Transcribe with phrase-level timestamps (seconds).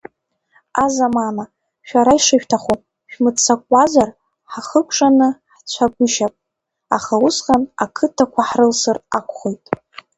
[0.83, 1.43] Азамана,
[1.87, 2.75] шәара ишышәҭаху,
[3.11, 4.09] шәмыццакуазар
[4.51, 6.33] ҳахыкәшаны ҳцагәышьап,
[6.95, 9.63] аха усҟан ақыҭақәа ҳрылсыр акәхоит!